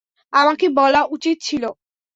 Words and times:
আমাকে 0.33 0.65
বলা 0.71 1.01
উচিত 1.15 1.37
ছিলো! 1.41 1.69